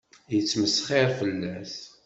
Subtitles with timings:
[0.33, 1.75] Yettmesxiṛ fell-as.